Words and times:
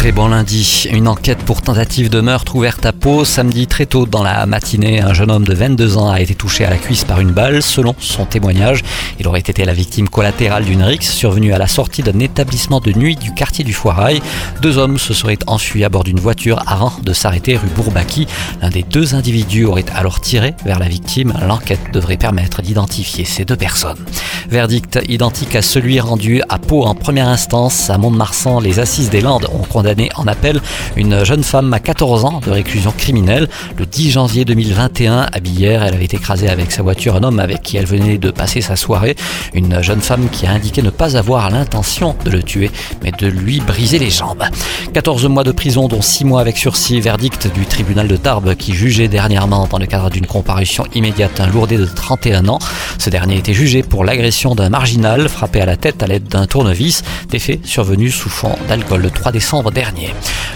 Très 0.00 0.12
bon 0.12 0.28
lundi. 0.28 0.88
Une 0.90 1.08
enquête 1.08 1.40
pour 1.40 1.60
tentative 1.60 2.08
de 2.08 2.22
meurtre 2.22 2.56
ouverte 2.56 2.86
à 2.86 2.92
Pau. 2.94 3.26
Samedi 3.26 3.66
très 3.66 3.84
tôt 3.84 4.06
dans 4.06 4.22
la 4.22 4.46
matinée, 4.46 5.02
un 5.02 5.12
jeune 5.12 5.30
homme 5.30 5.44
de 5.44 5.52
22 5.52 5.98
ans 5.98 6.08
a 6.08 6.22
été 6.22 6.34
touché 6.34 6.64
à 6.64 6.70
la 6.70 6.78
cuisse 6.78 7.04
par 7.04 7.20
une 7.20 7.32
balle. 7.32 7.62
Selon 7.62 7.94
son 7.98 8.24
témoignage, 8.24 8.82
il 9.18 9.28
aurait 9.28 9.40
été 9.40 9.62
la 9.66 9.74
victime 9.74 10.08
collatérale 10.08 10.64
d'une 10.64 10.82
rixe 10.82 11.12
survenue 11.12 11.52
à 11.52 11.58
la 11.58 11.66
sortie 11.66 12.02
d'un 12.02 12.18
établissement 12.18 12.80
de 12.80 12.92
nuit 12.92 13.14
du 13.14 13.34
quartier 13.34 13.62
du 13.62 13.74
Foirail. 13.74 14.22
Deux 14.62 14.78
hommes 14.78 14.96
se 14.96 15.12
seraient 15.12 15.36
enfuis 15.46 15.84
à 15.84 15.90
bord 15.90 16.04
d'une 16.04 16.18
voiture 16.18 16.62
avant 16.66 16.94
de 17.02 17.12
s'arrêter 17.12 17.58
rue 17.58 17.68
Bourbaki. 17.76 18.26
L'un 18.62 18.70
des 18.70 18.84
deux 18.84 19.14
individus 19.14 19.66
aurait 19.66 19.84
alors 19.94 20.22
tiré 20.22 20.54
vers 20.64 20.78
la 20.78 20.88
victime. 20.88 21.34
L'enquête 21.46 21.92
devrait 21.92 22.16
permettre 22.16 22.62
d'identifier 22.62 23.26
ces 23.26 23.44
deux 23.44 23.56
personnes. 23.56 24.02
Verdict 24.48 24.98
identique 25.10 25.54
à 25.56 25.60
celui 25.60 26.00
rendu 26.00 26.40
à 26.48 26.56
Pau 26.56 26.84
en 26.84 26.94
première 26.94 27.28
instance. 27.28 27.90
À 27.90 27.98
Mont-de-Marsan, 27.98 28.60
les 28.60 28.78
assises 28.78 29.10
des 29.10 29.20
Landes 29.20 29.46
ont 29.52 29.64
condamné 29.64 29.89
en 30.16 30.26
appel 30.26 30.60
une 30.96 31.24
jeune 31.24 31.42
femme 31.42 31.72
à 31.72 31.80
14 31.80 32.24
ans 32.24 32.40
de 32.44 32.50
réclusion 32.50 32.92
criminelle. 32.92 33.48
Le 33.76 33.86
10 33.86 34.10
janvier 34.12 34.44
2021, 34.44 35.26
à 35.32 35.40
Billère, 35.40 35.82
elle 35.82 35.94
avait 35.94 36.04
écrasé 36.04 36.48
avec 36.48 36.72
sa 36.72 36.82
voiture 36.82 37.16
un 37.16 37.22
homme 37.22 37.40
avec 37.40 37.62
qui 37.62 37.76
elle 37.76 37.86
venait 37.86 38.18
de 38.18 38.30
passer 38.30 38.60
sa 38.60 38.76
soirée. 38.76 39.16
Une 39.54 39.82
jeune 39.82 40.00
femme 40.00 40.28
qui 40.30 40.46
a 40.46 40.52
indiqué 40.52 40.82
ne 40.82 40.90
pas 40.90 41.16
avoir 41.16 41.50
l'intention 41.50 42.14
de 42.24 42.30
le 42.30 42.42
tuer, 42.42 42.70
mais 43.02 43.12
de 43.12 43.26
lui 43.26 43.60
briser 43.60 43.98
les 43.98 44.10
jambes. 44.10 44.44
14 44.92 45.26
mois 45.26 45.44
de 45.44 45.52
prison, 45.52 45.88
dont 45.88 46.02
6 46.02 46.24
mois 46.24 46.40
avec 46.40 46.56
sursis, 46.56 47.00
verdict 47.00 47.52
du 47.52 47.66
tribunal 47.66 48.08
de 48.08 48.16
Tarbes 48.16 48.54
qui 48.54 48.74
jugeait 48.74 49.08
dernièrement 49.08 49.66
dans 49.70 49.78
le 49.78 49.86
cadre 49.86 50.10
d'une 50.10 50.26
comparution 50.26 50.84
immédiate 50.94 51.40
un 51.40 51.46
lourdé 51.46 51.76
de 51.76 51.86
31 51.86 52.48
ans. 52.48 52.58
Ce 52.98 53.10
dernier 53.10 53.36
était 53.38 53.54
jugé 53.54 53.82
pour 53.82 54.04
l'agression 54.04 54.54
d'un 54.54 54.68
marginal 54.68 55.28
frappé 55.28 55.60
à 55.60 55.66
la 55.66 55.76
tête 55.76 56.02
à 56.02 56.06
l'aide 56.06 56.28
d'un 56.28 56.46
tournevis, 56.46 57.02
des 57.28 57.38
faits 57.38 57.64
survenus 57.64 58.14
sous 58.14 58.28
fond 58.28 58.56
d'alcool 58.68 59.02
le 59.02 59.10
3 59.10 59.32
décembre 59.32 59.70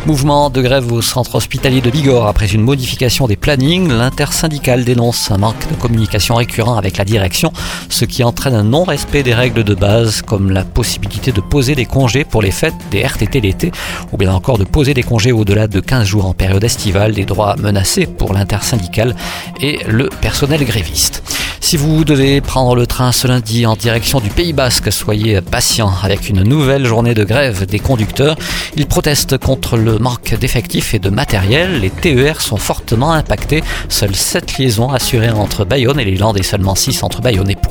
Mouvement 0.06 0.50
de 0.50 0.60
grève 0.60 0.92
au 0.92 1.00
centre 1.00 1.36
hospitalier 1.36 1.80
de 1.80 1.88
Bigorre 1.88 2.26
après 2.26 2.46
une 2.46 2.60
modification 2.60 3.26
des 3.26 3.36
plannings. 3.36 3.88
L'intersyndicale 3.88 4.84
dénonce 4.84 5.30
un 5.30 5.38
manque 5.38 5.66
de 5.70 5.74
communication 5.76 6.34
récurrent 6.34 6.76
avec 6.76 6.98
la 6.98 7.06
direction, 7.06 7.50
ce 7.88 8.04
qui 8.04 8.22
entraîne 8.22 8.54
un 8.54 8.64
non-respect 8.64 9.22
des 9.22 9.32
règles 9.32 9.64
de 9.64 9.74
base 9.74 10.20
comme 10.20 10.50
la 10.50 10.64
possibilité 10.64 11.32
de 11.32 11.40
poser 11.40 11.74
des 11.74 11.86
congés 11.86 12.24
pour 12.24 12.42
les 12.42 12.50
fêtes 12.50 12.74
des 12.90 13.02
RTT 13.02 13.40
l'été 13.40 13.72
ou 14.12 14.18
bien 14.18 14.32
encore 14.32 14.58
de 14.58 14.64
poser 14.64 14.92
des 14.92 15.02
congés 15.02 15.32
au-delà 15.32 15.68
de 15.68 15.80
15 15.80 16.06
jours 16.06 16.26
en 16.26 16.34
période 16.34 16.62
estivale, 16.62 17.14
des 17.14 17.24
droits 17.24 17.56
menacés 17.56 18.06
pour 18.06 18.34
l'intersyndicale 18.34 19.16
et 19.60 19.78
le 19.88 20.10
personnel 20.20 20.64
gréviste. 20.64 21.22
Si 21.64 21.78
vous 21.78 22.04
devez 22.04 22.42
prendre 22.42 22.76
le 22.76 22.86
train 22.86 23.10
ce 23.10 23.26
lundi 23.26 23.64
en 23.64 23.74
direction 23.74 24.20
du 24.20 24.28
Pays 24.28 24.52
Basque, 24.52 24.92
soyez 24.92 25.40
patient 25.40 25.90
avec 26.02 26.28
une 26.28 26.42
nouvelle 26.42 26.84
journée 26.84 27.14
de 27.14 27.24
grève 27.24 27.64
des 27.64 27.78
conducteurs. 27.78 28.36
Ils 28.76 28.86
protestent 28.86 29.38
contre 29.38 29.78
le 29.78 29.98
manque 29.98 30.34
d'effectifs 30.38 30.92
et 30.92 30.98
de 30.98 31.08
matériel. 31.08 31.80
Les 31.80 31.88
TER 31.88 32.42
sont 32.42 32.58
fortement 32.58 33.14
impactés. 33.14 33.64
Seules 33.88 34.14
7 34.14 34.58
liaisons 34.58 34.90
assurées 34.90 35.30
entre 35.30 35.64
Bayonne 35.64 35.98
et 35.98 36.04
les 36.04 36.18
Landes 36.18 36.36
et 36.38 36.42
seulement 36.42 36.74
6 36.74 37.02
entre 37.02 37.22
Bayonne 37.22 37.48
et 37.48 37.56
Pau. 37.56 37.70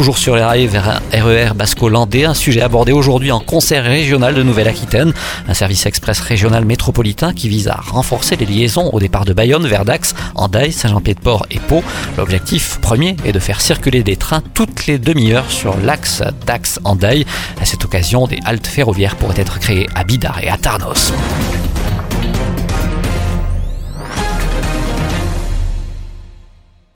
Toujours 0.00 0.16
sur 0.16 0.34
les 0.34 0.42
rails 0.42 0.66
vers 0.66 0.88
un 0.88 1.00
RER 1.12 1.52
basco-landais, 1.54 2.24
un 2.24 2.32
sujet 2.32 2.62
abordé 2.62 2.90
aujourd'hui 2.90 3.30
en 3.32 3.38
concert 3.38 3.84
régional 3.84 4.34
de 4.34 4.42
Nouvelle-Aquitaine, 4.42 5.12
un 5.46 5.52
service 5.52 5.84
express 5.84 6.20
régional 6.20 6.64
métropolitain 6.64 7.34
qui 7.34 7.50
vise 7.50 7.68
à 7.68 7.74
renforcer 7.74 8.36
les 8.36 8.46
liaisons 8.46 8.88
au 8.94 8.98
départ 8.98 9.26
de 9.26 9.34
Bayonne 9.34 9.66
vers 9.66 9.84
Dax, 9.84 10.14
Andaille, 10.36 10.72
Saint-Jean-Pied-de-Port 10.72 11.44
et 11.50 11.58
Pau. 11.58 11.84
L'objectif 12.16 12.78
premier 12.80 13.14
est 13.26 13.32
de 13.32 13.38
faire 13.38 13.60
circuler 13.60 14.02
des 14.02 14.16
trains 14.16 14.42
toutes 14.54 14.86
les 14.86 14.98
demi-heures 14.98 15.50
sur 15.50 15.76
l'axe 15.76 16.22
Dax-Andaille. 16.46 17.26
À 17.60 17.66
cette 17.66 17.84
occasion, 17.84 18.26
des 18.26 18.38
haltes 18.46 18.68
ferroviaires 18.68 19.16
pourraient 19.16 19.38
être 19.38 19.58
créées 19.58 19.86
à 19.94 20.04
Bidar 20.04 20.42
et 20.42 20.48
à 20.48 20.56
Tarnos. 20.56 21.12